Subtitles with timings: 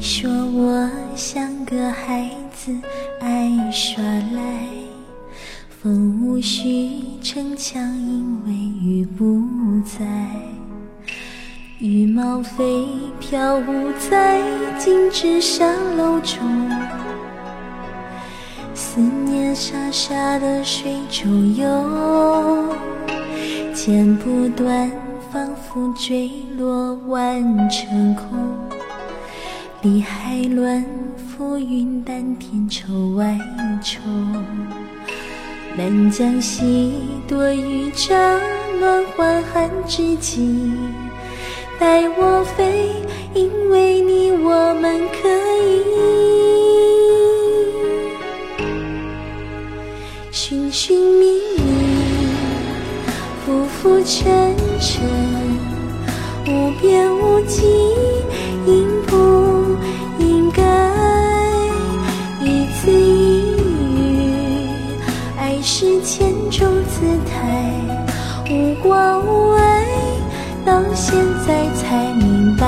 [0.00, 2.74] 你说我像个孩子
[3.20, 4.66] 爱耍赖，
[5.68, 9.42] 风无须逞强，因为雨不
[9.84, 10.06] 在。
[11.80, 12.88] 羽毛飞
[13.20, 14.40] 飘舞在
[14.78, 16.38] 静止沙漏中，
[18.72, 22.74] 思念沙沙的水中游，
[23.74, 24.90] 剪不断，
[25.30, 28.69] 仿佛坠落万成空。
[29.82, 30.84] 理还乱，
[31.16, 33.38] 浮云淡，天愁外
[33.82, 33.98] 愁。
[35.74, 36.92] 南江西，
[37.26, 38.14] 多雨乍
[38.78, 40.70] 暖还寒之际。
[41.78, 42.92] 带我飞，
[43.32, 45.28] 因为你我们可
[45.64, 45.82] 以
[50.30, 51.64] 寻寻觅觅，
[53.46, 55.08] 浮浮沉沉，
[56.46, 57.62] 无边无际，
[70.64, 71.16] 到现
[71.46, 72.66] 在才明白，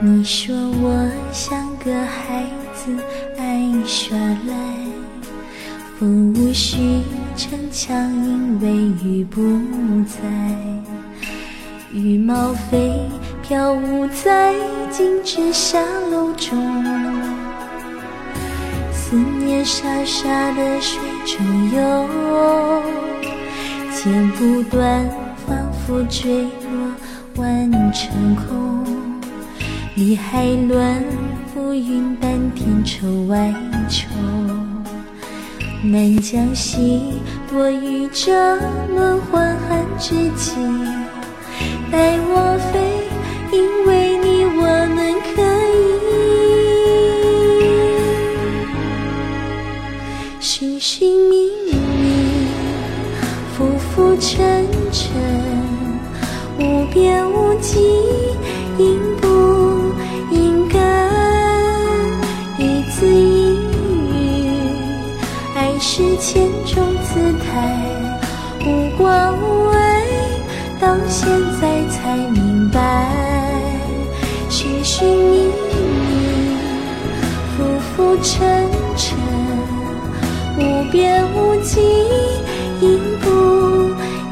[0.00, 2.94] 你说我像个孩子，
[3.38, 4.54] 爱耍赖，
[5.98, 7.00] 风无须
[7.36, 8.70] 逞强，因为
[9.04, 9.42] 雨不
[10.04, 10.20] 在。
[11.92, 12.92] 羽毛飞
[13.42, 14.54] 飘舞在
[14.90, 16.84] 静止下楼中，
[18.92, 22.08] 思念沙沙的水中游，
[23.92, 25.04] 剪不断，
[25.46, 26.92] 仿佛坠落
[27.36, 28.84] 万成空。
[29.96, 31.02] 理还乱，
[31.52, 33.52] 浮云淡，天愁外
[33.88, 34.08] 愁。
[35.86, 37.02] 南江西，
[37.50, 38.32] 多雨乍
[38.88, 40.52] 暖还寒之际。
[41.92, 42.80] 带我飞，
[43.52, 44.62] 因为你我
[44.94, 45.42] 们可
[45.74, 45.76] 以
[50.40, 51.76] 寻寻觅觅，
[53.54, 55.12] 浮浮沉沉，
[56.58, 57.78] 无边无际，
[68.66, 70.02] 无挂无碍。
[70.80, 71.28] 到现
[71.60, 72.78] 在才明白，
[74.50, 76.56] 寻寻觅觅，
[77.56, 77.64] 浮
[77.96, 79.16] 浮沉沉，
[80.58, 80.60] 无
[80.90, 81.80] 边无际，
[82.80, 83.26] 应不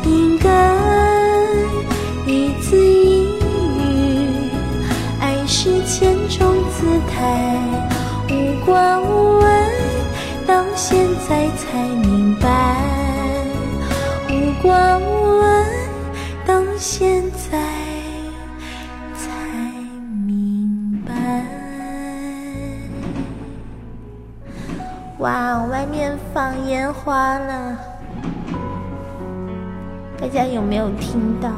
[0.08, 0.48] 应该？
[2.26, 3.40] 一字一语，
[5.20, 7.20] 爱是千种姿态，
[8.30, 8.32] 无
[8.64, 9.48] 关无碍。
[10.46, 12.48] 到现在才明白，
[17.32, 17.58] 在
[19.14, 19.30] 才
[20.26, 21.12] 明白。
[25.18, 27.78] 哇，外面放烟花了，
[30.18, 31.50] 大家有没有听到？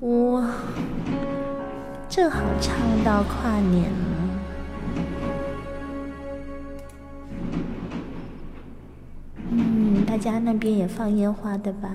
[0.00, 0.44] 我
[2.08, 3.90] 正好唱到跨年
[10.18, 11.90] 家那边也放烟花的吧？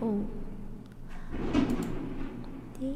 [0.00, 0.20] 哦，
[2.80, 2.94] 诶，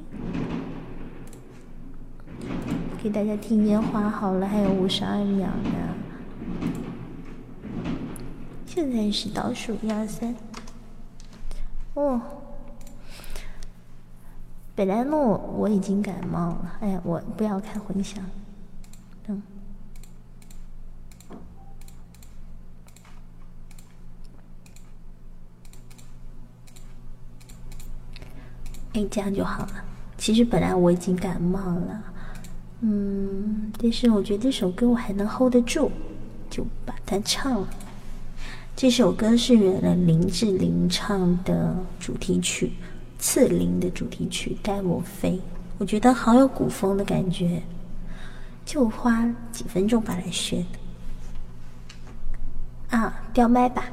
[3.03, 5.71] 给大家听烟花好了，还有五十二秒呢。
[8.67, 10.35] 现在是倒数一二三。
[11.95, 12.21] 哦，
[14.75, 18.25] 本来呢我已经感冒了，哎呀，我不要开混响，
[19.27, 19.43] 嗯。
[28.95, 29.73] 哎，这样就好了。
[30.19, 32.03] 其实本来我已经感冒了，
[32.81, 35.91] 嗯，但是我觉得这首歌我还能 hold 得住，
[36.51, 37.69] 就把它唱了。
[38.77, 42.67] 这首歌是原来林志玲唱的主题曲，
[43.19, 45.33] 《刺陵》的主题曲《带我飞》，
[45.79, 47.63] 我觉得好有古风的感觉，
[48.65, 52.97] 就花几分钟把它学的。
[52.97, 53.85] 啊，掉麦吧。